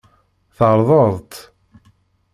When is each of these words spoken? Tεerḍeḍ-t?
Tεerḍeḍ-t? 0.57 1.33